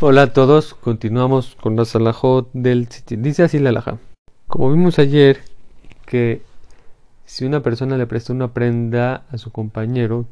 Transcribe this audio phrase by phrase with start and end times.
[0.00, 2.86] Hola a todos, continuamos con la salajot del.
[3.08, 3.98] Dice así la alhaja.
[4.46, 5.40] Como vimos ayer,
[6.06, 6.40] que
[7.24, 10.24] si una persona le presta una prenda a su compañero,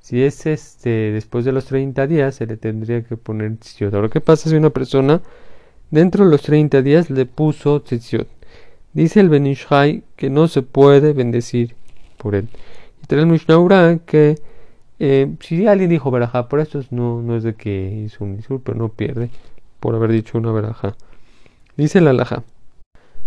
[0.00, 3.94] si es este después de los 30 días, se le tendría que poner tzitzit.
[3.94, 5.20] Ahora, ¿qué pasa si una persona
[5.92, 8.26] dentro de los 30 días le puso tzitzit?
[8.94, 11.76] Dice el Benishai que no se puede bendecir
[12.16, 12.48] por él.
[13.00, 14.40] Y trae el Mishnah que
[15.00, 18.60] eh, si alguien dijo verajá por esto, no, no es de que hizo un isur,
[18.62, 19.30] pero no pierde
[19.80, 20.96] por haber dicho una verajá.
[21.76, 22.42] Dice la alhaja.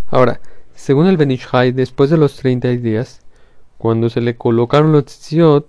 [0.07, 0.41] Ahora,
[0.75, 3.21] según el Benishai, después de los 30 días,
[3.77, 5.65] cuando se le colocaron los tzitzit,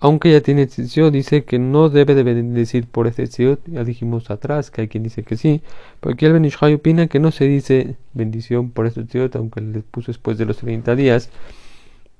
[0.00, 3.60] aunque ya tiene tzitzit, dice que no debe de bendecir por este tzitzit.
[3.68, 5.62] Ya dijimos atrás que hay quien dice que sí,
[6.00, 9.80] pero aquí el Benishai opina que no se dice bendición por este tzitzit, aunque le
[9.80, 11.30] puso después de los 30 días.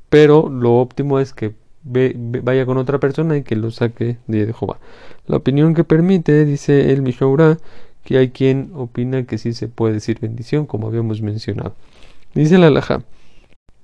[0.08, 1.54] Pero lo óptimo es que
[1.86, 4.78] vaya con otra persona y que lo saque de Jehová.
[5.26, 7.58] La opinión que permite, dice el Mishnah,
[8.04, 11.74] que hay quien opina que sí se puede decir bendición, como habíamos mencionado.
[12.34, 13.02] Dice la alhaja,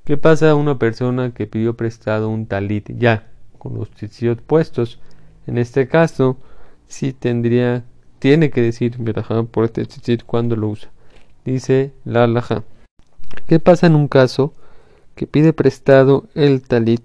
[0.04, 5.00] ¿qué pasa a una persona que pidió prestado un talit ya con los tzitzit puestos?
[5.46, 6.38] En este caso,
[6.86, 7.84] sí tendría,
[8.18, 8.96] tiene que decir
[9.50, 10.90] por este tzitzit cuando lo usa.
[11.44, 12.62] Dice la alhaja,
[13.46, 14.54] ¿qué pasa en un caso
[15.16, 17.02] que pide prestado el talit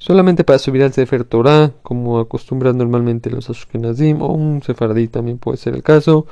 [0.00, 5.38] solamente para subir al Sefer Torah, como acostumbran normalmente los Ashkenazim, o un Sefardí también
[5.38, 6.26] puede ser el caso,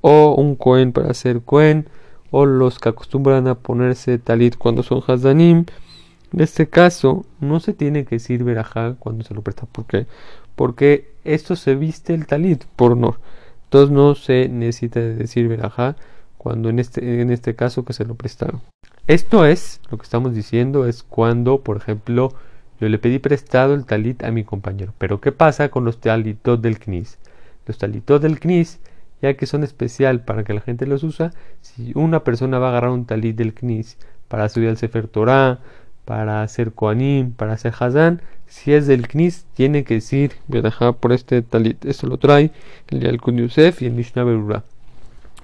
[0.00, 1.88] o un Cohen para hacer Cohen,
[2.30, 5.66] o los que acostumbran a ponerse talit cuando son Hazanim.
[6.32, 9.66] En este caso, no se tiene que decir verajá cuando se lo presta.
[9.66, 10.06] ¿Por qué?
[10.54, 13.18] Porque esto se viste el talit por honor.
[13.64, 15.96] Entonces no se necesita decir verajá
[16.38, 18.60] cuando en este, en este caso que se lo prestaron.
[19.08, 22.32] Esto es, lo que estamos diciendo, es cuando, por ejemplo,
[22.80, 24.94] yo le pedí prestado el talit a mi compañero.
[24.96, 27.18] Pero ¿qué pasa con los talitos del CNIS?
[27.66, 28.80] Los talitos del CNIS,
[29.20, 32.70] ya que son especial para que la gente los usa, si una persona va a
[32.70, 35.60] agarrar un talit del CNIS para subir al Sefer Torah,
[36.06, 41.12] para hacer Koanim, para hacer Hazan, si es del CNIS, tiene que decir dejar por
[41.12, 41.84] este talit.
[41.84, 42.50] Esto lo trae
[42.88, 44.64] el Yalkun Yusef y el Mishnah Berura.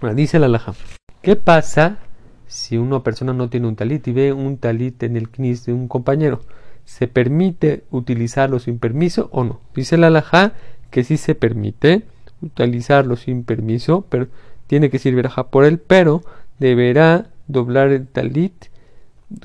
[0.01, 0.75] Ahora dice la Laja.
[1.21, 1.99] ¿Qué pasa
[2.47, 5.75] si una persona no tiene un talit y ve un talit en el CNIS de
[5.75, 6.41] un compañero?
[6.87, 9.61] ¿Se permite utilizarlo sin permiso o no?
[9.75, 10.55] Dice la alhaja
[10.91, 12.05] que sí se permite
[12.41, 14.29] utilizarlo sin permiso, pero
[14.67, 16.23] tiene que servir por él, pero
[16.59, 18.55] deberá doblar el talit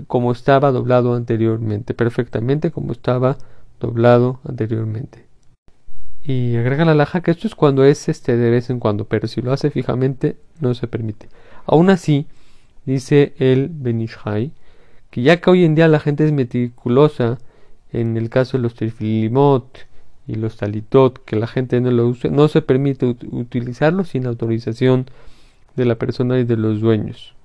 [0.08, 3.38] como estaba doblado anteriormente, perfectamente como estaba
[3.80, 5.26] doblado anteriormente.
[6.24, 9.28] Y agrega la alhaja que esto es cuando es este de vez en cuando, pero
[9.28, 11.28] si lo hace fijamente no se permite.
[11.66, 12.28] Aún así,
[12.86, 14.52] dice el Benishai,
[15.12, 17.38] que ya que hoy en día la gente es meticulosa,
[17.92, 19.86] en el caso de los trifilimot
[20.26, 25.06] y los talitot, que la gente no lo use, no se permite utilizarlo sin autorización
[25.76, 27.36] de la persona y de los dueños.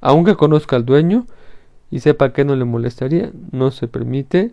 [0.00, 1.26] Aunque conozca al dueño
[1.90, 4.52] y sepa que no le molestaría, no se permite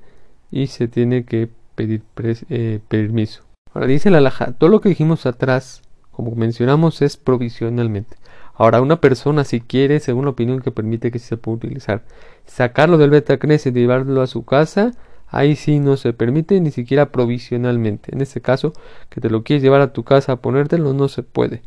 [0.51, 2.03] y se tiene que pedir
[2.49, 3.43] eh, permiso.
[3.73, 5.81] Ahora dice la laja, todo lo que dijimos atrás,
[6.11, 8.18] como mencionamos, es provisionalmente.
[8.59, 12.03] Ahora, una persona, si quiere, según la opinión que permite que se pueda utilizar,
[12.45, 14.91] sacarlo del beta y llevarlo a su casa,
[15.29, 18.13] ahí sí no se permite ni siquiera provisionalmente.
[18.13, 18.73] En este caso,
[19.09, 21.61] que te lo quieres llevar a tu casa a ponértelo, no se puede.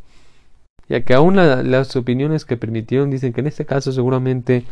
[0.87, 4.67] Ya que aún las opiniones que permitieron dicen que en este caso seguramente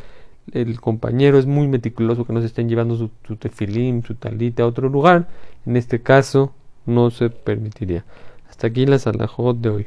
[0.53, 4.65] el compañero es muy meticuloso que no se estén llevando su, su tefilim, su talita
[4.65, 5.27] a otro lugar.
[5.65, 6.53] En este caso
[6.85, 8.05] no se permitiría.
[8.51, 9.87] Hasta aquí la salajot de hoy.